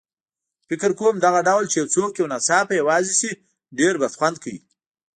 فکر 0.67 0.91
کوم 0.99 1.15
دغه 1.25 1.39
ډول 1.47 1.63
چې 1.71 1.77
یو 1.81 1.87
څوک 1.95 2.11
یو 2.19 2.29
ناڅاپه 2.33 2.73
یوازې 2.81 3.13
شي 3.21 3.31
ډېر 3.79 3.93
بدخوند 4.01 4.35
کوي. 4.43 4.59